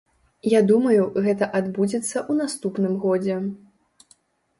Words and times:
Я 0.51 0.59
думаю, 0.69 1.01
гэта 1.25 1.49
адбудзецца 1.59 2.13
ў 2.13 2.39
наступным 2.39 2.97
годзе. 3.05 3.37